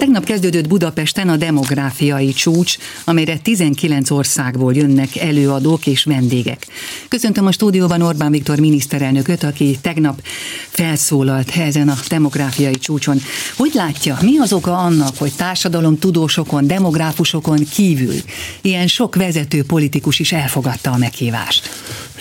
[0.00, 6.66] Tegnap kezdődött Budapesten a demográfiai csúcs, amelyre 19 országból jönnek előadók és vendégek.
[7.08, 10.22] Köszöntöm a stúdióban Orbán Viktor miniszterelnököt, aki tegnap
[10.68, 13.20] felszólalt ezen a demográfiai csúcson.
[13.56, 18.16] Hogy látja, mi az oka annak, hogy társadalom tudósokon, demográfusokon kívül
[18.60, 21.68] ilyen sok vezető politikus is elfogadta a meghívást?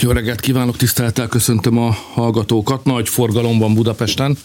[0.01, 2.83] Jó reggelt kívánok, tisztelettel köszöntöm a hallgatókat.
[2.83, 4.37] Nagy forgalom van Budapesten,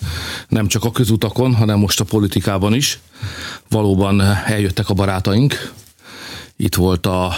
[0.48, 2.98] nem csak a közutakon, hanem most a politikában is.
[3.68, 5.72] Valóban eljöttek a barátaink.
[6.56, 7.32] Itt volt a,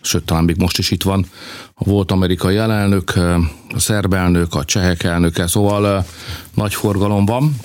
[0.00, 1.26] sőt talán még most is itt van,
[1.74, 3.16] a volt amerikai elnök,
[3.74, 6.06] a szerb elnök, a csehek elnöke, szóval
[6.54, 7.56] nagy forgalom van.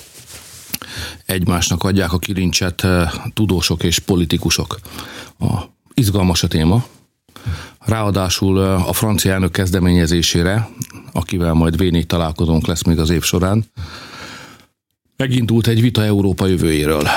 [1.26, 2.88] Egymásnak adják a kilincset
[3.34, 4.80] tudósok és politikusok.
[5.40, 5.62] A
[5.94, 6.86] izgalmas a téma,
[7.86, 10.70] Ráadásul a francia elnök kezdeményezésére,
[11.12, 13.66] akivel majd v találkozónk lesz még az év során,
[15.18, 17.08] megindult egy vita Európa jövőjéről.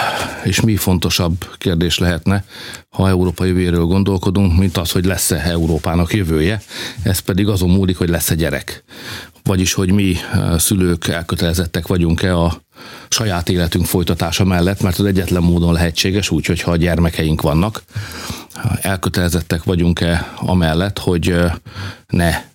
[0.45, 2.45] És mi fontosabb kérdés lehetne,
[2.89, 6.63] ha Európa jövőjéről gondolkodunk, mint az, hogy lesz-e Európának jövője,
[7.03, 8.85] ez pedig azon múlik, hogy lesz-e gyerek.
[9.45, 10.17] Vagyis, hogy mi
[10.57, 12.61] szülők elkötelezettek vagyunk-e a
[13.09, 17.83] saját életünk folytatása mellett, mert az egyetlen módon lehetséges, úgyhogy ha gyermekeink vannak,
[18.81, 21.35] elkötelezettek vagyunk-e amellett, hogy
[22.07, 22.48] ne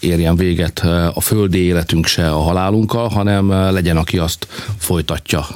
[0.00, 0.78] érjen véget
[1.14, 4.46] a földi életünk se a halálunkkal, hanem legyen, aki azt
[4.78, 5.46] folytatja,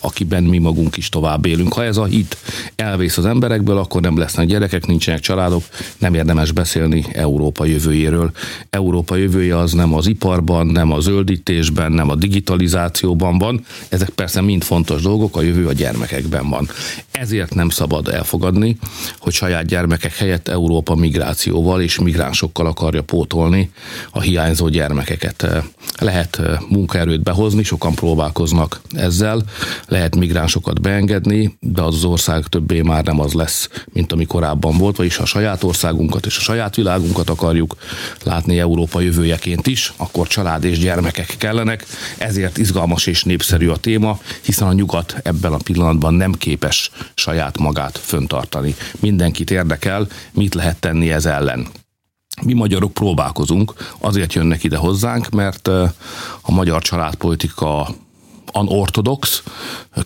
[0.00, 1.72] akiben mi magunk is tovább élünk.
[1.72, 2.36] Ha ez a hit
[2.76, 5.62] elvész az emberekből, akkor nem lesznek gyerekek, nincsenek családok,
[5.98, 8.30] nem érdemes beszélni Európa jövőjéről.
[8.70, 13.64] Európa jövője az nem az iparban, nem a zöldítésben, nem a digitalizációban van.
[13.88, 16.68] Ezek persze mind fontos dolgok, a jövő a gyermekekben van.
[17.10, 18.78] Ezért nem szabad elfogadni,
[19.18, 23.70] hogy saját gyermekek helyett Európa migrációval és migránsokkal akarja pótolni
[24.10, 25.46] a hiányzó gyermekeket.
[25.98, 29.42] Lehet munkaerőt behozni, sokan próbálkoznak ezzel,
[29.88, 34.76] lehet migránsokat beengedni, de az, az ország többé már nem az lesz, mint ami korábban
[34.76, 37.76] volt, vagyis ha a saját országunkat és a saját világunkat akarjuk
[38.22, 41.86] látni Európa jövőjeként is, akkor család és gyermekek kellenek,
[42.18, 47.58] ezért izgalmas és népszerű a téma, hiszen a nyugat ebben a pillanatban nem képes saját
[47.58, 48.74] magát föntartani.
[49.00, 51.66] Mindenkit érdekel, mit lehet tenni ez ellen.
[52.42, 55.68] Mi magyarok próbálkozunk, azért jönnek ide hozzánk, mert
[56.40, 57.88] a magyar családpolitika
[58.52, 59.42] anortodox,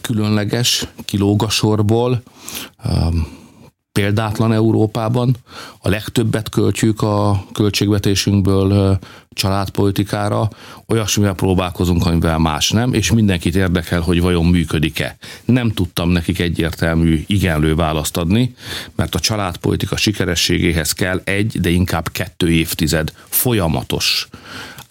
[0.00, 2.22] különleges, kilóg a sorból,
[3.92, 5.36] példátlan Európában.
[5.78, 8.98] A legtöbbet költjük a költségvetésünkből
[9.32, 10.48] családpolitikára,
[10.86, 15.16] olyasmivel próbálkozunk, amivel más nem, és mindenkit érdekel, hogy vajon működik-e.
[15.44, 18.54] Nem tudtam nekik egyértelmű igenlő választ adni,
[18.94, 24.28] mert a családpolitika sikerességéhez kell egy, de inkább kettő évtized folyamatos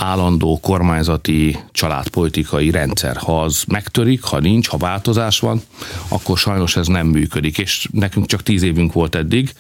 [0.02, 3.18] állandó kormányzati családpolitikai rendszer.
[3.18, 5.62] Ha az megtörik, ha nincs, ha változás van,
[6.08, 9.54] akkor sajnos ez nem működik, és nekünk csak tíz évünk volt eddig,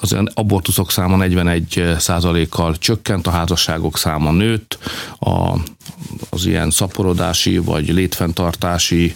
[0.00, 4.78] az abortuszok száma 41 százalékkal csökkent, a házasságok száma nőtt,
[5.18, 5.54] a,
[6.30, 9.14] az ilyen szaporodási vagy létfenntartási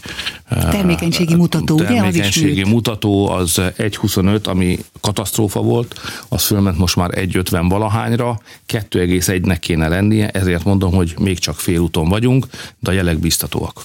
[0.48, 7.10] termékenységi mutató, termékenységi ugye, az mutató az 1,25, ami katasztrófa volt, az fölment most már
[7.10, 12.46] 1,50 valahányra, 2,1-nek kéne lennie, ezért mondom, hogy még csak félúton vagyunk,
[12.78, 13.84] de a jelek biztatóak.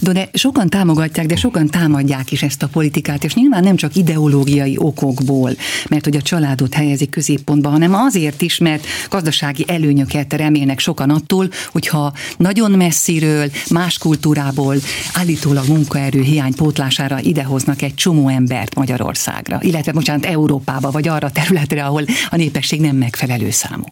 [0.00, 4.76] De sokan támogatják, de sokan támadják is ezt a politikát, és nyilván nem csak ideológiai
[4.78, 5.50] okokból,
[5.88, 11.48] mert hogy a családot helyezik középpontba, hanem azért is, mert gazdasági előnyöket remélnek sokan attól,
[11.72, 14.76] hogyha nagyon messziről, más kultúrából
[15.12, 21.30] állítólag munkaerő hiány pótlására idehoznak egy csomó embert Magyarországra, illetve bocsánat, Európába, vagy arra a
[21.30, 23.84] területre, ahol a népesség nem megfelelő számú.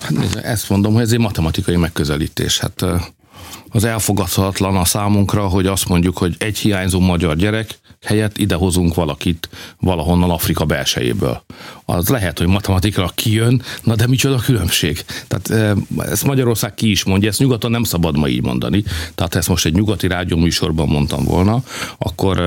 [0.00, 2.58] Hát ezt mondom, hogy ez egy matematikai megközelítés.
[2.58, 2.84] Hát
[3.68, 9.48] az elfogadhatatlan a számunkra, hogy azt mondjuk, hogy egy hiányzó magyar gyerek helyett idehozunk valakit
[9.80, 11.44] valahonnan Afrika belsejéből.
[11.96, 15.04] Az lehet, hogy matematikra kijön, na de micsoda különbség.
[15.28, 18.84] Tehát ezt Magyarország ki is mondja, ezt nyugaton nem szabad ma így mondani.
[19.14, 21.62] Tehát ezt most egy nyugati rádió műsorban mondtam volna,
[21.98, 22.42] akkor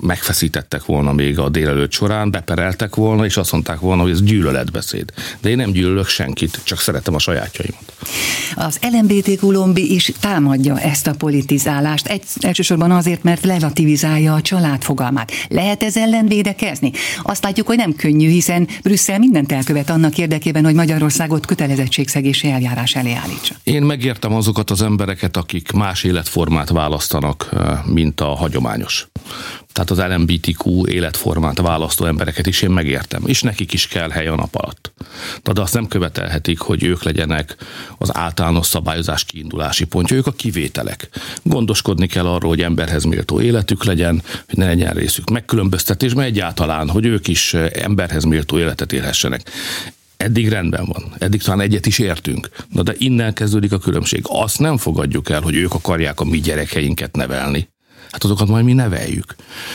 [0.00, 5.12] megfeszítettek volna még a délelőtt során, bepereltek volna, és azt mondták volna, hogy ez gyűlöletbeszéd.
[5.40, 7.92] De én nem gyűlölök senkit, csak szeretem a sajátjaimat.
[8.54, 14.82] Az LMBTQ lombi is támadja ezt a politizálást, egy, elsősorban azért, mert relativizálja a család
[14.82, 15.32] fogalmát.
[15.48, 16.92] Lehet ez ellen védekezni?
[17.22, 22.94] Azt látjuk, hogy nem könnyű, hiszen Brüsszel mindent elkövet annak érdekében, hogy Magyarországot kötelezettségszegési eljárás
[22.94, 23.54] elé állítsa.
[23.64, 27.48] Én megértem azokat az embereket, akik más életformát választanak,
[27.86, 29.06] mint a hagyományos.
[29.72, 34.34] Tehát az LMBTQ életformát választó embereket is én megértem, és nekik is kell hely a
[34.34, 34.92] nap alatt.
[35.42, 37.56] De azt nem követelhetik, hogy ők legyenek
[37.98, 41.08] az általános szabályozás kiindulási pontja, ők a kivételek.
[41.42, 47.06] Gondoskodni kell arról, hogy emberhez méltó életük legyen, hogy ne legyen részük megkülönböztetésben egyáltalán, hogy
[47.06, 49.50] ők is emberhez méltó életet élhessenek
[50.22, 52.48] eddig rendben van, eddig talán egyet is értünk.
[52.68, 54.22] Na de innen kezdődik a különbség.
[54.28, 57.68] Azt nem fogadjuk el, hogy ők akarják a mi gyerekeinket nevelni.
[58.12, 59.34] Hát azokat majd mi neveljük.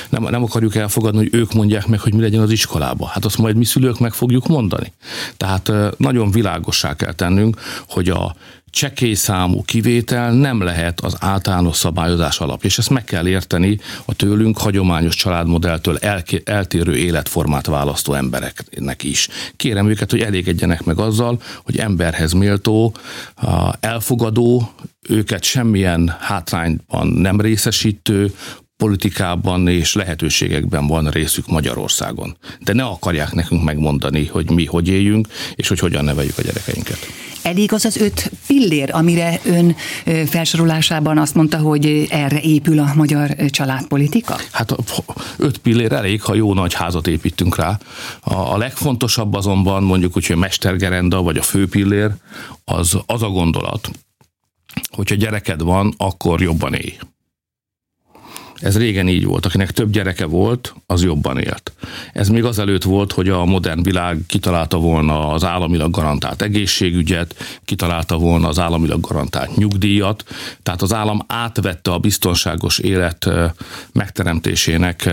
[0.09, 3.07] Nem, nem akarjuk elfogadni, hogy ők mondják meg, hogy mi legyen az iskolába.
[3.07, 4.93] Hát azt majd mi szülők meg fogjuk mondani.
[5.37, 8.35] Tehát nagyon világossá kell tennünk, hogy a
[8.69, 9.15] csekély
[9.65, 15.15] kivétel nem lehet az általános szabályozás alapja, és ezt meg kell érteni a tőlünk hagyományos
[15.15, 15.97] családmodelltől
[16.43, 19.27] eltérő életformát választó embereknek is.
[19.55, 22.95] Kérem őket, hogy elégedjenek meg azzal, hogy emberhez méltó,
[23.79, 24.71] elfogadó,
[25.09, 28.33] őket semmilyen hátrányban nem részesítő,
[28.77, 32.37] politikában és lehetőségekben van részük Magyarországon.
[32.59, 36.97] De ne akarják nekünk megmondani, hogy mi hogy éljünk, és hogy hogyan neveljük a gyerekeinket.
[37.41, 39.75] Elég az az öt pillér, amire ön
[40.25, 44.35] felsorolásában azt mondta, hogy erre épül a magyar családpolitika?
[44.51, 44.75] Hát
[45.37, 47.79] öt pillér elég, ha jó nagy házat építünk rá.
[48.21, 52.11] A legfontosabb azonban mondjuk úgy, hogy a mestergerenda vagy a főpillér,
[52.65, 53.89] az, az a gondolat,
[54.91, 56.97] hogyha gyereked van, akkor jobban élj.
[58.59, 59.45] Ez régen így volt.
[59.45, 61.71] Akinek több gyereke volt, az jobban élt.
[62.13, 68.17] Ez még azelőtt volt, hogy a modern világ kitalálta volna az államilag garantált egészségügyet, kitalálta
[68.17, 70.23] volna az államilag garantált nyugdíjat,
[70.63, 73.29] tehát az állam átvette a biztonságos élet
[73.93, 75.09] megteremtésének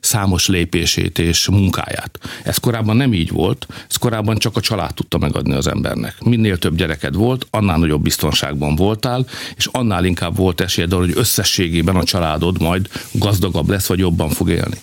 [0.00, 2.18] számos lépését és munkáját.
[2.44, 6.14] Ez korábban nem így volt, ez korábban csak a család tudta megadni az embernek.
[6.24, 9.26] Minél több gyereked volt, annál nagyobb biztonságban voltál,
[9.56, 14.28] és annál inkább volt esélyed arra, hogy összességében a családod majd gazdagabb lesz, vagy jobban
[14.28, 14.76] fog élni.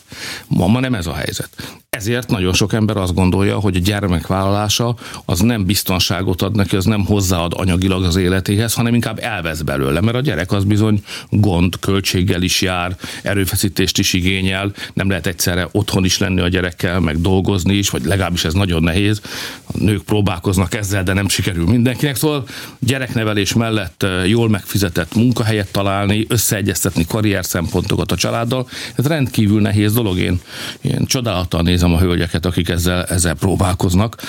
[0.47, 1.49] Ma, ma nem ez a helyzet.
[1.97, 4.95] Ezért nagyon sok ember azt gondolja, hogy a gyermekvállalása
[5.25, 10.01] az nem biztonságot ad neki, az nem hozzáad anyagilag az életéhez, hanem inkább elvesz belőle,
[10.01, 15.67] mert a gyerek az bizony gond, költséggel is jár, erőfeszítést is igényel, nem lehet egyszerre
[15.71, 19.21] otthon is lenni a gyerekkel, meg dolgozni is, vagy legalábbis ez nagyon nehéz.
[19.65, 22.15] A nők próbálkoznak ezzel, de nem sikerül mindenkinek.
[22.15, 22.43] Szóval
[22.79, 30.17] gyereknevelés mellett jól megfizetett munkahelyet találni, összeegyeztetni karrier szempontokat a családdal, ez rendkívül nehéz dolog.
[30.17, 30.39] Én,
[30.81, 34.21] én csodálattal nézem a hölgyeket, akik ezzel, ezzel próbálkoznak.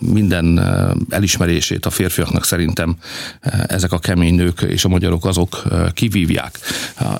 [0.00, 0.58] Minden
[1.10, 2.96] elismerését a férfiaknak szerintem
[3.66, 5.62] ezek a kemény nők és a magyarok azok
[5.92, 6.58] kivívják.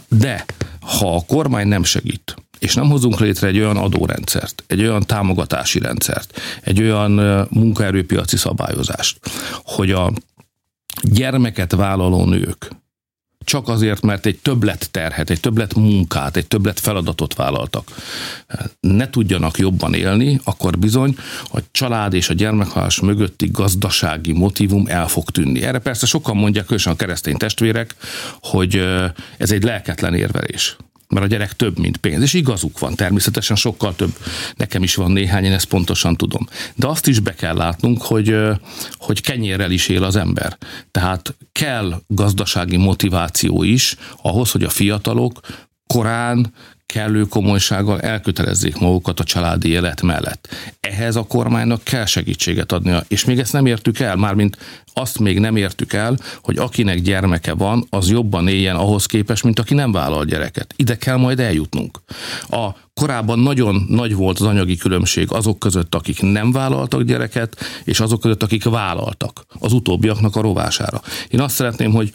[0.08, 0.44] De
[0.80, 5.78] ha a kormány nem segít, és nem hozunk létre egy olyan adórendszert, egy olyan támogatási
[5.78, 9.18] rendszert, egy olyan munkaerőpiaci szabályozást,
[9.64, 10.12] hogy a
[11.02, 12.70] gyermeket vállaló nők
[13.48, 17.90] csak azért, mert egy többlet terhet, egy többlet munkát, egy többlet feladatot vállaltak,
[18.80, 21.16] ne tudjanak jobban élni, akkor bizony
[21.52, 25.62] a család és a gyermekhálás mögötti gazdasági motivum el fog tűnni.
[25.62, 27.94] Erre persze sokan mondják, különösen a keresztény testvérek,
[28.40, 28.84] hogy
[29.36, 30.76] ez egy lelketlen érvelés
[31.08, 32.22] mert a gyerek több, mint pénz.
[32.22, 34.16] És igazuk van, természetesen sokkal több.
[34.56, 36.48] Nekem is van néhány, én ezt pontosan tudom.
[36.74, 38.36] De azt is be kell látnunk, hogy,
[38.96, 40.58] hogy kenyérrel is él az ember.
[40.90, 45.40] Tehát kell gazdasági motiváció is ahhoz, hogy a fiatalok
[45.86, 46.52] korán
[46.92, 50.48] kellő komolysággal elkötelezzék magukat a családi élet mellett.
[50.80, 54.56] Ehhez a kormánynak kell segítséget adnia, és még ezt nem értük el, mármint
[54.92, 59.58] azt még nem értük el, hogy akinek gyermeke van, az jobban éljen ahhoz képest, mint
[59.58, 60.74] aki nem vállal gyereket.
[60.76, 61.98] Ide kell majd eljutnunk.
[62.50, 68.00] A korábban nagyon nagy volt az anyagi különbség azok között, akik nem vállaltak gyereket, és
[68.00, 69.44] azok között, akik vállaltak.
[69.58, 71.02] Az utóbbiaknak a rovására.
[71.28, 72.12] Én azt szeretném, hogy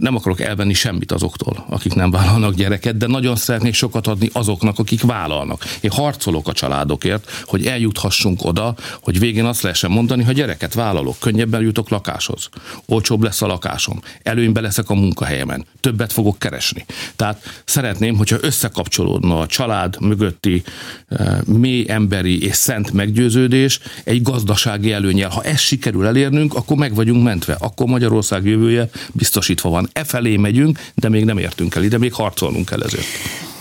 [0.00, 4.78] nem akarok elvenni semmit azoktól, akik nem vállalnak gyereket, de nagyon szeretnék sokat adni azoknak,
[4.78, 5.64] akik vállalnak.
[5.80, 11.16] Én harcolok a családokért, hogy eljuthassunk oda, hogy végén azt lehessen mondani, ha gyereket vállalok,
[11.18, 12.48] könnyebben jutok lakáshoz,
[12.86, 16.84] olcsóbb lesz a lakásom, előnybe leszek a munkahelyemen, többet fogok keresni.
[17.16, 20.62] Tehát szeretném, hogyha összekapcsolódna a család mögötti
[21.08, 25.28] e, mély emberi és szent meggyőződés egy gazdasági előnyel.
[25.28, 30.36] Ha ezt sikerül elérnünk, akkor meg vagyunk mentve, akkor Magyarország jövője biztosítva van e felé
[30.36, 33.06] megyünk, de még nem értünk el ide, még harcolnunk kell ezért.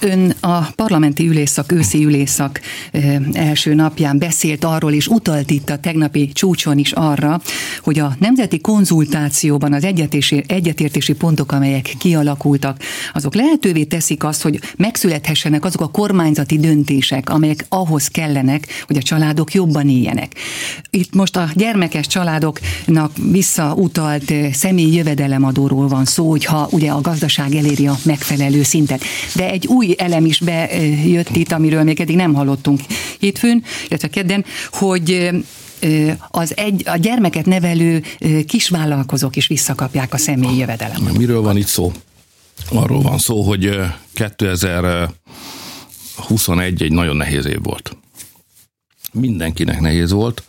[0.01, 2.61] Ön a parlamenti ülésszak, őszi ülésszak
[3.33, 7.41] első napján beszélt arról, és utalt itt a tegnapi csúcson is arra,
[7.81, 12.81] hogy a nemzeti konzultációban az egyetési, egyetértési pontok, amelyek kialakultak,
[13.13, 19.01] azok lehetővé teszik azt, hogy megszülethessenek azok a kormányzati döntések, amelyek ahhoz kellenek, hogy a
[19.01, 20.35] családok jobban éljenek.
[20.89, 27.87] Itt most a gyermekes családoknak visszautalt személyi jövedelemadóról van szó, hogyha ugye a gazdaság eléri
[27.87, 29.03] a megfelelő szintet.
[29.35, 32.81] De egy új elem is bejött itt, amiről még eddig nem hallottunk
[33.19, 35.29] hétfőn, illetve kedden, hogy
[36.29, 38.03] az egy, a gyermeket nevelő
[38.47, 41.17] kisvállalkozók is visszakapják a személyi jövedelemet.
[41.17, 41.91] Miről van itt szó?
[42.71, 43.77] Arról van szó, hogy
[44.13, 47.97] 2021 egy nagyon nehéz év volt.
[49.11, 50.43] Mindenkinek nehéz volt,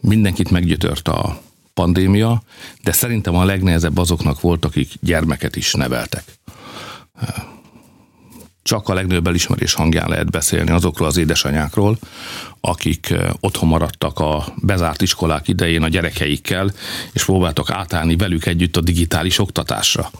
[0.00, 1.42] mindenkit meggyötört a
[1.74, 2.42] pandémia,
[2.82, 6.24] de szerintem a legnehezebb azoknak volt, akik gyermeket is neveltek
[8.70, 11.98] csak a legnagyobb elismerés hangján lehet beszélni azokról az édesanyákról,
[12.60, 16.72] akik otthon maradtak a bezárt iskolák idején a gyerekeikkel,
[17.12, 20.10] és próbáltak átállni velük együtt a digitális oktatásra.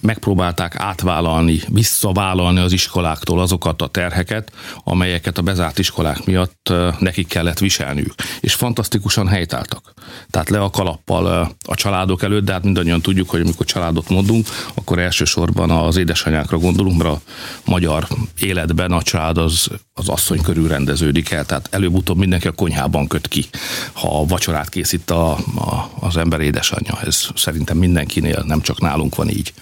[0.00, 4.52] Megpróbálták átvállalni, visszavállalni az iskoláktól azokat a terheket,
[4.84, 8.14] amelyeket a bezárt iskolák miatt nekik kellett viselniük.
[8.40, 9.92] És fantasztikusan helytáltak.
[10.30, 11.26] Tehát le a kalappal
[11.66, 16.58] a családok előtt, de hát mindannyian tudjuk, hogy amikor családot mondunk, akkor elsősorban az édesanyákra
[16.58, 17.20] gondolunk, mert a
[17.64, 18.06] magyar
[18.38, 23.28] életben a család az, az asszony körül rendeződik el, tehát előbb-utóbb mindenki a konyhában köt
[23.28, 23.46] ki,
[23.92, 27.00] ha a vacsorát készít a, a, az ember édesanyja.
[27.00, 29.52] Ez szerintem mindenkinél, nem csak nálunk van így,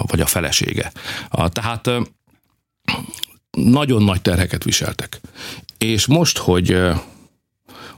[0.00, 0.92] vagy a felesége.
[1.48, 1.90] Tehát
[3.50, 5.20] nagyon nagy terheket viseltek.
[5.78, 6.78] És most, hogy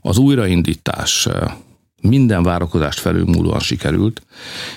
[0.01, 1.29] az újraindítás
[2.09, 4.23] minden várakozást felülmúlóan sikerült,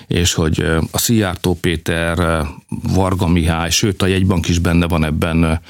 [0.06, 5.60] és hogy a Szijjártó Péter, Varga Mihály, sőt a jegybank is benne van ebben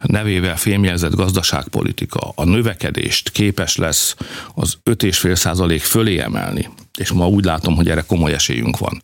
[0.00, 4.16] nevével fémjelzett gazdaságpolitika, a növekedést képes lesz
[4.54, 6.68] az 5,5 százalék fölé emelni,
[6.98, 9.02] és ma úgy látom, hogy erre komoly esélyünk van.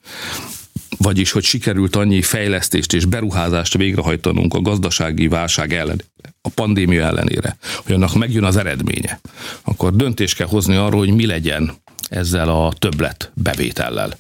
[0.98, 6.02] Vagyis hogy sikerült annyi fejlesztést és beruházást végrehajtanunk a gazdasági válság ellen,
[6.42, 9.20] a pandémia ellenére, hogy annak megjön az eredménye,
[9.62, 11.81] akkor döntést kell hozni arról, hogy mi legyen
[12.12, 14.16] ezzel a többlet bevétellel.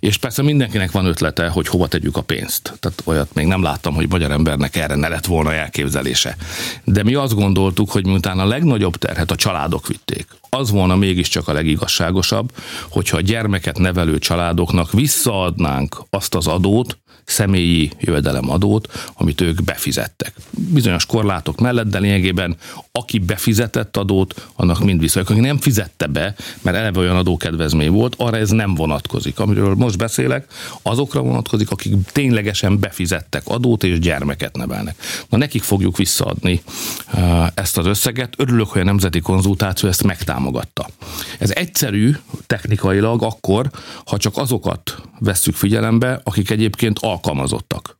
[0.00, 2.72] És persze mindenkinek van ötlete, hogy hova tegyük a pénzt.
[2.80, 6.36] Tehát olyat még nem láttam, hogy magyar embernek erre ne lett volna elképzelése.
[6.84, 11.48] De mi azt gondoltuk, hogy miután a legnagyobb terhet a családok vitték, az volna mégiscsak
[11.48, 12.52] a legigazságosabb,
[12.88, 20.34] hogyha a gyermeket nevelő családoknak visszaadnánk azt az adót, személyi jövedelemadót, amit ők befizettek.
[20.50, 22.56] Bizonyos korlátok mellett, de lényegében
[22.92, 25.20] aki befizetett adót, annak mind vissza.
[25.20, 29.38] Aki nem fizette be, mert eleve olyan adókedvezmény volt, arra ez nem vonatkozik.
[29.38, 30.46] Amiről most beszélek,
[30.82, 34.96] azokra vonatkozik, akik ténylegesen befizettek adót és gyermeket nevelnek.
[35.28, 36.62] Na nekik fogjuk visszaadni
[37.12, 38.34] uh, ezt az összeget.
[38.36, 40.88] Örülök, hogy a Nemzeti Konzultáció ezt megtámogatta.
[41.38, 42.16] Ez egyszerű
[42.46, 43.70] technikailag akkor,
[44.06, 47.98] ha csak azokat vesszük figyelembe, akik egyébként alkalmazottak.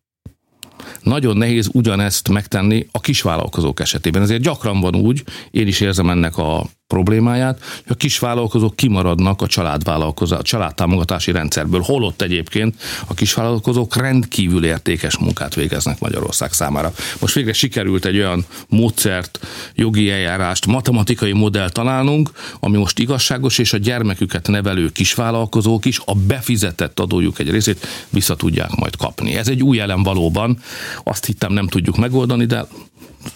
[1.03, 4.23] Nagyon nehéz ugyanezt megtenni a kisvállalkozók esetében.
[4.23, 9.47] Ezért gyakran van úgy, én is érzem ennek a problémáját, hogy a kisvállalkozók kimaradnak a
[9.47, 12.75] családvállalkozás, a családtámogatási rendszerből, holott egyébként
[13.07, 16.93] a kisvállalkozók rendkívül értékes munkát végeznek Magyarország számára.
[17.21, 23.73] Most végre sikerült egy olyan módszert, jogi eljárást, matematikai modell találnunk, ami most igazságos, és
[23.73, 29.35] a gyermeküket nevelő kisvállalkozók is a befizetett adójuk egy részét vissza tudják majd kapni.
[29.35, 30.59] Ez egy új elem valóban,
[31.05, 32.67] azt hittem nem tudjuk megoldani, de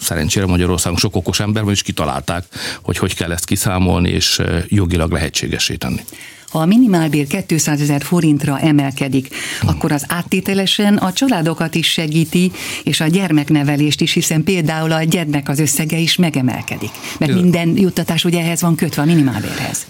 [0.01, 2.45] szerencsére Magyarországon sok okos ember van, és kitalálták,
[2.83, 6.01] hogy hogy kell ezt kiszámolni, és jogilag lehetségesé tenni.
[6.49, 13.01] Ha a minimálbér 200 ezer forintra emelkedik, akkor az áttételesen a családokat is segíti, és
[13.01, 16.91] a gyermeknevelést is, hiszen például a gyermek az összege is megemelkedik.
[17.19, 19.87] Mert minden juttatás ugye ehhez van kötve a minimálbérhez.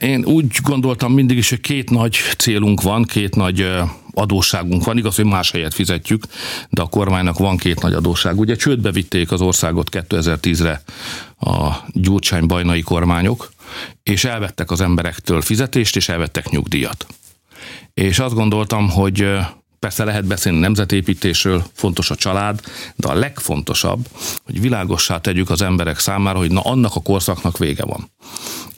[0.00, 3.70] Én úgy gondoltam mindig is, hogy két nagy célunk van, két nagy
[4.12, 4.98] adósságunk van.
[4.98, 6.24] Igaz, hogy más helyet fizetjük,
[6.70, 8.38] de a kormánynak van két nagy adósság.
[8.38, 10.82] Ugye csődbe vitték az országot 2010-re
[11.40, 13.50] a gyurcsány-bajnai kormányok,
[14.02, 17.06] és elvettek az emberektől fizetést, és elvettek nyugdíjat.
[17.94, 19.38] És azt gondoltam, hogy
[19.78, 22.60] Persze lehet beszélni nemzetépítésről, fontos a család,
[22.96, 24.08] de a legfontosabb,
[24.44, 28.10] hogy világossá tegyük az emberek számára, hogy na annak a korszaknak vége van.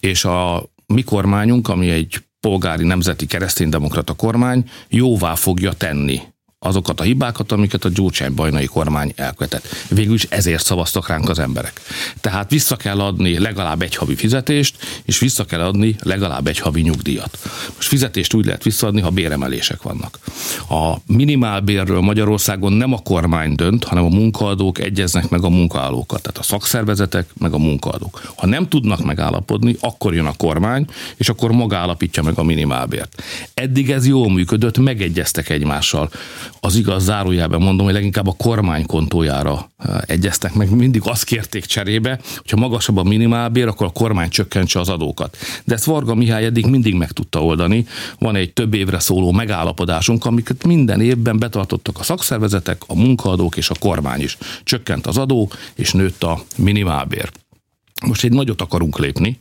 [0.00, 6.20] És a mi kormányunk, ami egy polgári nemzeti kereszténydemokrata kormány jóvá fogja tenni
[6.66, 9.68] azokat a hibákat, amiket a Gyurcsány bajnai kormány elkövetett.
[9.88, 11.80] Végül is ezért szavaztak ránk az emberek.
[12.20, 16.80] Tehát vissza kell adni legalább egy havi fizetést, és vissza kell adni legalább egy havi
[16.80, 17.38] nyugdíjat.
[17.74, 20.18] Most fizetést úgy lehet visszaadni, ha béremelések vannak.
[20.68, 26.38] A minimálbérről Magyarországon nem a kormány dönt, hanem a munkaadók egyeznek meg a munkaállókat, tehát
[26.38, 28.32] a szakszervezetek meg a munkaadók.
[28.36, 30.86] Ha nem tudnak megállapodni, akkor jön a kormány,
[31.16, 33.22] és akkor maga állapítja meg a minimálbért.
[33.54, 36.10] Eddig ez jól működött, megegyeztek egymással
[36.60, 40.70] az igaz zárójában mondom, hogy leginkább a kormány kontójára eh, egyeztek meg.
[40.70, 45.36] Mindig azt kérték cserébe, hogyha magasabb a minimálbér, akkor a kormány csökkentse az adókat.
[45.64, 47.86] De ezt Varga Mihály eddig mindig meg tudta oldani.
[48.18, 53.70] Van egy több évre szóló megállapodásunk, amiket minden évben betartottak a szakszervezetek, a munkaadók és
[53.70, 54.38] a kormány is.
[54.64, 57.30] Csökkent az adó, és nőtt a minimálbér.
[58.06, 59.40] Most egy nagyot akarunk lépni,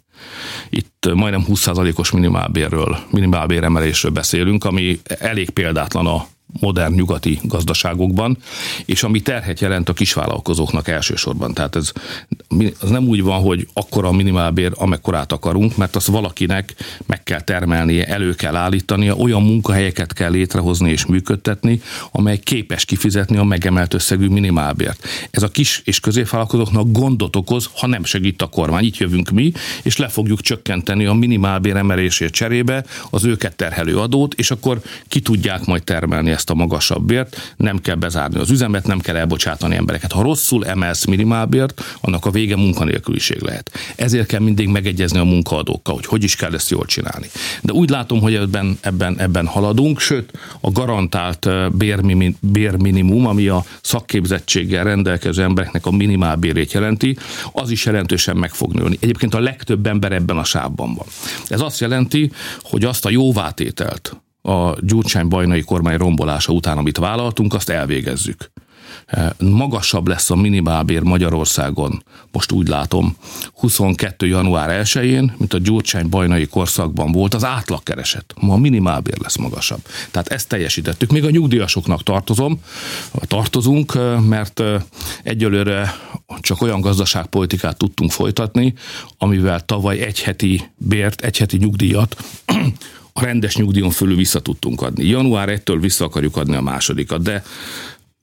[0.69, 6.27] itt majdnem 20%-os minimálbérről, minimálbéremelésről beszélünk, ami elég példátlan a
[6.59, 8.37] modern nyugati gazdaságokban,
[8.85, 11.53] és ami terhet jelent a kisvállalkozóknak elsősorban.
[11.53, 11.91] Tehát ez
[12.79, 16.75] az nem úgy van, hogy akkora a minimálbér, amekkorát akarunk, mert azt valakinek
[17.05, 23.37] meg kell termelnie, elő kell állítania, olyan munkahelyeket kell létrehozni és működtetni, amely képes kifizetni
[23.37, 25.07] a megemelt összegű minimálbért.
[25.31, 28.83] Ez a kis és középvállalkozóknak gondot okoz, ha nem segít a kormány.
[28.83, 29.51] Itt jövünk mi,
[29.83, 35.19] és le fogjuk csökkenteni a minimálbér emelését cserébe az őket terhelő adót, és akkor ki
[35.19, 39.75] tudják majd termelni ezt a magasabb bért, nem kell bezárni az üzemet, nem kell elbocsátani
[39.75, 40.11] embereket.
[40.11, 43.71] Ha rosszul emelsz minimálbért, annak a vége munkanélküliség lehet.
[43.95, 47.27] Ezért kell mindig megegyezni a munkaadókkal, hogy hogy is kell ezt jól csinálni.
[47.61, 51.49] De úgy látom, hogy ebben, ebben, ebben haladunk, sőt a garantált
[52.41, 57.17] bérminimum, ami a szakképzettséggel rendelkező embereknek a minimálbérét jelenti,
[57.51, 58.97] az is jelentősen meg fog nőni.
[58.99, 61.07] Egyébként a legtöbb ember ebben a sávban van.
[61.47, 62.31] Ez azt jelenti,
[62.61, 64.15] hogy azt a jóvátételt,
[64.49, 68.51] a Gyurcsány bajnai kormány rombolása után, amit vállaltunk, azt elvégezzük.
[69.05, 73.15] E, magasabb lesz a minimálbér Magyarországon, most úgy látom,
[73.53, 74.27] 22.
[74.27, 78.33] január 1-én, mint a Gyurcsány bajnai korszakban volt az átlagkereset.
[78.39, 79.81] Ma a minimálbér lesz magasabb.
[80.11, 81.11] Tehát ezt teljesítettük.
[81.11, 82.59] Még a nyugdíjasoknak tartozom,
[83.21, 84.85] tartozunk, e, mert e,
[85.23, 85.95] egyelőre
[86.39, 88.73] csak olyan gazdaságpolitikát tudtunk folytatni,
[89.17, 92.15] amivel tavaly egy heti bért, egy heti nyugdíjat
[93.21, 95.07] rendes nyugdíjon fölül vissza tudtunk adni.
[95.07, 97.43] Január 1-től vissza akarjuk adni a másodikat, de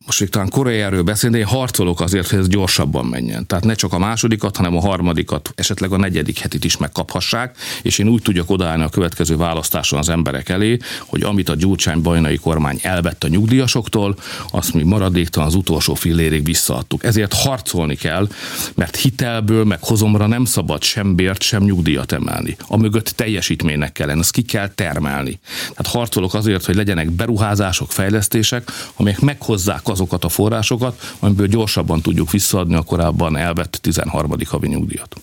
[0.07, 3.47] most még talán korai erről beszélni, de én harcolok azért, hogy ez gyorsabban menjen.
[3.47, 7.99] Tehát ne csak a másodikat, hanem a harmadikat, esetleg a negyedik hetit is megkaphassák, és
[7.99, 12.37] én úgy tudjak odaállni a következő választáson az emberek elé, hogy amit a Gyurcsány bajnai
[12.37, 14.17] kormány elvett a nyugdíjasoktól,
[14.51, 17.05] azt mi maradéktalan az utolsó fillérig visszaadtuk.
[17.05, 18.29] Ezért harcolni kell,
[18.75, 22.57] mert hitelből, meg hozomra nem szabad sem bért, sem nyugdíjat emelni.
[22.67, 25.39] A mögött teljesítménynek kellene, ezt ki kell termelni.
[25.59, 32.31] Tehát harcolok azért, hogy legyenek beruházások, fejlesztések, amelyek meghozzák azokat a forrásokat, amiből gyorsabban tudjuk
[32.31, 34.33] visszaadni a korábban elvett 13.
[34.47, 35.17] havi nyugdíjat.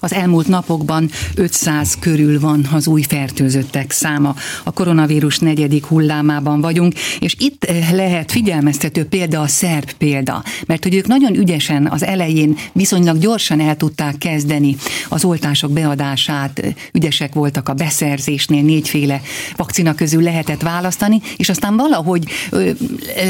[0.00, 4.34] Az elmúlt napokban 500 körül van az új fertőzöttek száma.
[4.64, 10.82] A koronavírus negyedik hullámában vagyunk, és itt eh, lehet figyelmeztető példa a szerb példa, mert
[10.82, 14.76] hogy ők nagyon ügyesen az elején viszonylag gyorsan el tudták kezdeni
[15.08, 19.20] az oltások beadását, ügyesek voltak a beszerzésnél, négyféle
[19.56, 22.24] vakcina közül lehetett választani, és aztán valahogy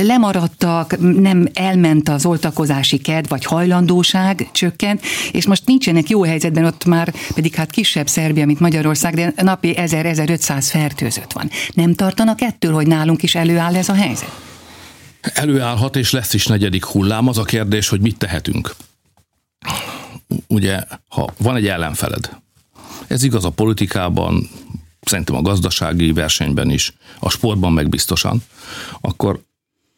[0.03, 6.65] lemaradtak, nem elment az oltakozási kedv, vagy hajlandóság csökkent, és most nincsenek jó jó helyzetben,
[6.65, 11.51] ott már pedig hát kisebb Szerbia, mint Magyarország, de napi 1000-1500 fertőzött van.
[11.75, 14.31] Nem tartanak ettől, hogy nálunk is előáll ez a helyzet?
[15.21, 17.29] Előállhat, és lesz is negyedik hullám.
[17.29, 18.75] Az a kérdés, hogy mit tehetünk.
[20.47, 22.31] Ugye, ha van egy ellenfeled,
[23.07, 24.49] ez igaz a politikában,
[25.01, 28.43] szerintem a gazdasági versenyben is, a sportban meg biztosan,
[29.01, 29.41] akkor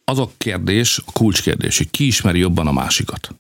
[0.05, 3.35] az a kérdés, a kulcskérdés, hogy ki ismeri jobban a másikat.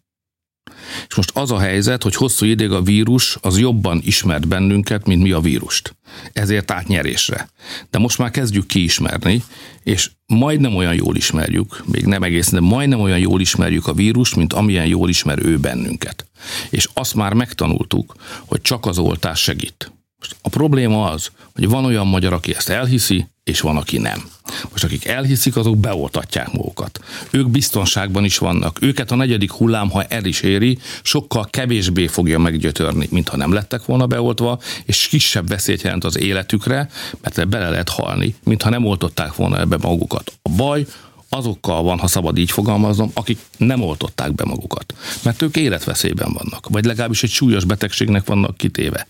[1.08, 5.22] És most az a helyzet, hogy hosszú ideig a vírus az jobban ismert bennünket, mint
[5.22, 5.96] mi a vírust.
[6.32, 7.48] Ezért átnyerésre.
[7.90, 9.42] De most már kezdjük kiismerni,
[9.82, 14.36] és majdnem olyan jól ismerjük, még nem egészen, de majdnem olyan jól ismerjük a vírust,
[14.36, 16.26] mint amilyen jól ismer ő bennünket.
[16.70, 18.14] És azt már megtanultuk,
[18.46, 19.92] hogy csak az oltás segít.
[20.18, 24.22] Most a probléma az, hogy van olyan magyar, aki ezt elhiszi, és van, aki nem.
[24.70, 27.00] Most akik elhiszik, azok beoltatják magukat.
[27.30, 28.82] Ők biztonságban is vannak.
[28.82, 33.52] Őket a negyedik hullám, ha el is éri, sokkal kevésbé fogja meggyötörni, mint ha nem
[33.52, 38.70] lettek volna beoltva, és kisebb veszélyt jelent az életükre, mert bele lehet halni, mint ha
[38.70, 40.32] nem oltották volna ebbe magukat.
[40.42, 40.86] A baj,
[41.30, 44.94] azokkal van, ha szabad így fogalmaznom, akik nem oltották be magukat.
[45.22, 49.06] Mert ők életveszélyben vannak, vagy legalábbis egy súlyos betegségnek vannak kitéve.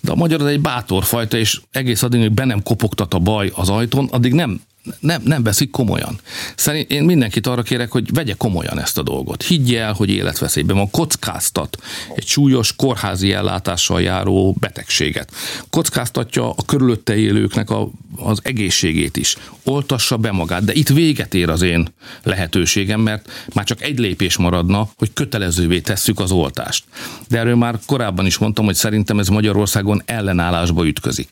[0.00, 3.18] De a magyar az egy bátor fajta, és egész addig, hogy be nem kopogtat a
[3.18, 4.60] baj az ajtón, addig nem
[5.00, 6.20] nem, nem veszik komolyan.
[6.56, 9.42] Szerint én mindenkit arra kérek, hogy vegye komolyan ezt a dolgot.
[9.42, 10.90] Higgye el, hogy életveszélyben van.
[10.90, 11.76] Kockáztat
[12.14, 15.32] egy súlyos kórházi ellátással járó betegséget.
[15.70, 19.36] Kockáztatja a körülötte élőknek a, az egészségét is.
[19.64, 21.88] Oltassa be magát, de itt véget ér az én
[22.22, 26.84] lehetőségem, mert már csak egy lépés maradna, hogy kötelezővé tesszük az oltást.
[27.28, 31.28] De erről már korábban is mondtam, hogy szerintem ez Magyarországon ellenállásba ütközik.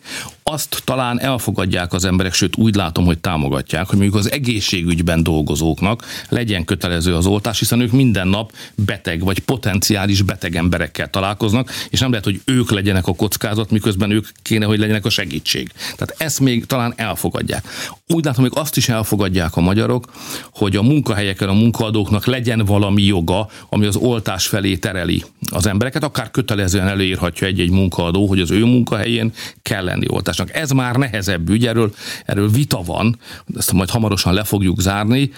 [0.52, 6.04] Azt talán elfogadják az emberek, sőt úgy látom, hogy támogatják, hogy mondjuk az egészségügyben dolgozóknak
[6.28, 12.00] legyen kötelező az oltás, hiszen ők minden nap beteg vagy potenciális beteg emberekkel találkoznak, és
[12.00, 15.72] nem lehet, hogy ők legyenek a kockázat, miközben ők kéne, hogy legyenek a segítség.
[15.96, 17.64] Tehát ezt még talán elfogadják.
[18.06, 20.12] Úgy látom, hogy azt is elfogadják a magyarok,
[20.52, 26.02] hogy a munkahelyeken a munkaadóknak legyen valami joga, ami az oltás felé tereli az embereket,
[26.02, 30.06] akár kötelezően előírhatja egy-egy munkaadó, hogy az ő munkahelyén kell lenni
[30.42, 30.62] oltásnak.
[30.62, 33.18] Ez már nehezebb ügy, erről, erről vita van,
[33.56, 35.32] ezt majd hamarosan le fogjuk zárni,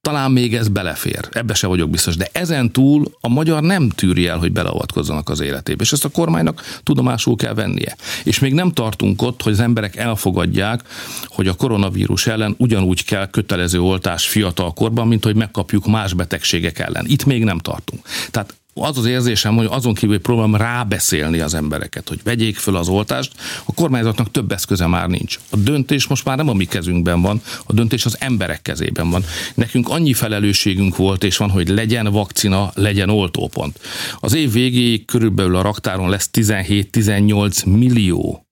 [0.00, 4.26] talán még ez belefér, ebbe se vagyok biztos, de ezen túl a magyar nem tűri
[4.26, 7.96] el, hogy beleavatkozzanak az életébe, és ezt a kormánynak tudomásul kell vennie.
[8.24, 10.80] És még nem tartunk ott, hogy az emberek elfogadják,
[11.24, 16.78] hogy a koronavírus ellen ugyanúgy kell kötelező oltás fiatal korban, mint hogy megkapjuk más betegségek
[16.78, 17.04] ellen.
[17.06, 18.06] Itt még nem tartunk.
[18.30, 22.88] Tehát az az érzésem, hogy azon kívül próbálom rábeszélni az embereket, hogy vegyék föl az
[22.88, 23.32] oltást,
[23.64, 25.38] a kormányzatnak több eszköze már nincs.
[25.50, 29.24] A döntés most már nem a mi kezünkben van, a döntés az emberek kezében van.
[29.54, 33.80] Nekünk annyi felelősségünk volt és van, hogy legyen vakcina, legyen oltópont.
[34.20, 38.45] Az év végéig körülbelül a raktáron lesz 17-18 millió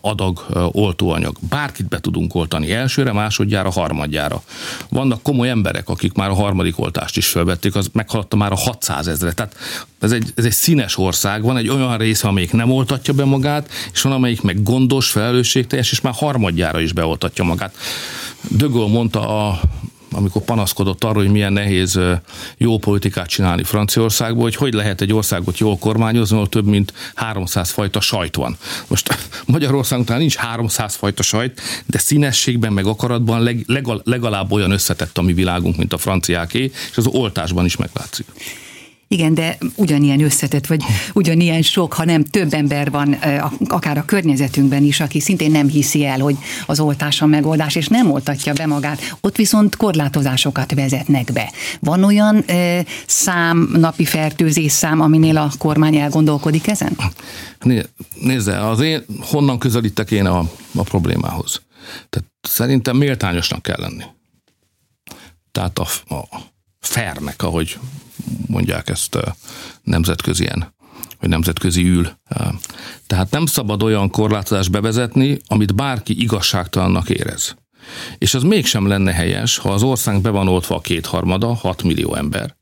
[0.00, 1.36] adag oltóanyag.
[1.48, 4.42] Bárkit be tudunk oltani elsőre, másodjára, harmadjára.
[4.88, 9.08] Vannak komoly emberek, akik már a harmadik oltást is felvették, az meghaladta már a 600
[9.08, 9.32] ezre.
[9.32, 9.56] Tehát
[10.00, 13.70] ez egy, ez egy színes ország, van egy olyan része, amelyik nem oltatja be magát,
[13.92, 17.74] és van amelyik meg gondos, felelősségteljes, és már harmadjára is beoltatja magát.
[18.48, 19.60] Dögöl mondta a
[20.10, 22.00] amikor panaszkodott arról, hogy milyen nehéz
[22.56, 27.70] jó politikát csinálni Franciaországból, hogy hogy lehet egy országot jól kormányozni, ahol több mint 300
[27.70, 28.56] fajta sajt van.
[28.86, 35.18] Most Magyarországon talán nincs 300 fajta sajt, de színességben meg akaratban leg, legalább olyan összetett
[35.18, 38.26] a mi világunk, mint a franciáké, és az oltásban is meglátszik.
[39.14, 43.12] Igen, de ugyanilyen összetett, vagy ugyanilyen sok, ha nem több ember van,
[43.66, 47.88] akár a környezetünkben is, aki szintén nem hiszi el, hogy az oltás a megoldás, és
[47.88, 49.16] nem oltatja be magát.
[49.20, 51.52] Ott viszont korlátozásokat vezetnek be.
[51.80, 52.44] Van olyan
[53.06, 56.96] szám, napi fertőzés szám, aminél a kormány elgondolkodik ezen?
[58.20, 60.38] Nézze, az én honnan közelítek én a,
[60.74, 61.62] a problémához.
[62.08, 64.04] Tehát szerintem méltányosnak kell lenni.
[65.52, 66.40] Tehát a, a
[66.80, 67.78] fairnek, ahogy
[68.50, 69.18] mondják ezt
[69.82, 70.74] nemzetközien,
[71.20, 72.08] vagy nemzetközi ül.
[73.06, 77.54] Tehát nem szabad olyan korlátozást bevezetni, amit bárki igazságtalannak érez.
[78.18, 82.14] És az mégsem lenne helyes, ha az ország be van oltva a kétharmada, 6 millió
[82.14, 82.58] ember,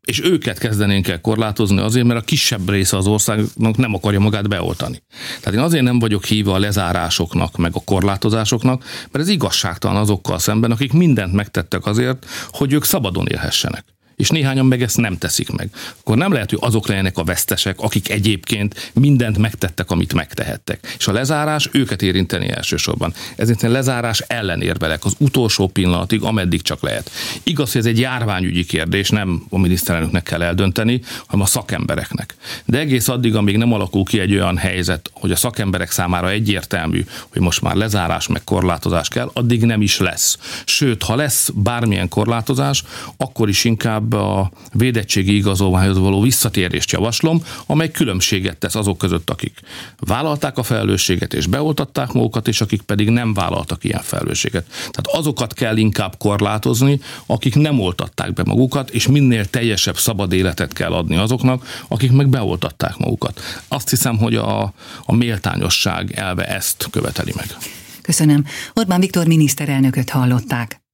[0.00, 4.48] és őket kezdenénk el korlátozni azért, mert a kisebb része az országnak nem akarja magát
[4.48, 5.02] beoltani.
[5.40, 10.38] Tehát én azért nem vagyok híva a lezárásoknak, meg a korlátozásoknak, mert ez igazságtalan azokkal
[10.38, 13.84] szemben, akik mindent megtettek azért, hogy ők szabadon élhessenek
[14.18, 15.70] és néhányan meg ezt nem teszik meg.
[16.00, 20.94] Akkor nem lehet, hogy azok legyenek a vesztesek, akik egyébként mindent megtettek, amit megtehettek.
[20.98, 23.14] És a lezárás őket érinteni elsősorban.
[23.36, 27.10] Ezért a lezárás ellen érvelek az utolsó pillanatig, ameddig csak lehet.
[27.42, 32.34] Igaz, hogy ez egy járványügyi kérdés, nem a miniszterelnöknek kell eldönteni, hanem a szakembereknek.
[32.64, 37.04] De egész addig, amíg nem alakul ki egy olyan helyzet, hogy a szakemberek számára egyértelmű,
[37.32, 40.38] hogy most már lezárás meg korlátozás kell, addig nem is lesz.
[40.64, 42.82] Sőt, ha lesz bármilyen korlátozás,
[43.16, 49.30] akkor is inkább inkább a védettségi igazolványhoz való visszatérést javaslom, amely különbséget tesz azok között,
[49.30, 49.60] akik
[49.98, 54.66] vállalták a felelősséget és beoltatták magukat, és akik pedig nem vállaltak ilyen felelősséget.
[54.66, 60.72] Tehát azokat kell inkább korlátozni, akik nem oltatták be magukat, és minél teljesebb szabad életet
[60.72, 63.40] kell adni azoknak, akik meg beoltatták magukat.
[63.68, 64.72] Azt hiszem, hogy a,
[65.04, 67.56] a méltányosság elve ezt követeli meg.
[68.02, 68.44] Köszönöm.
[68.74, 70.87] Orbán Viktor miniszterelnököt hallották.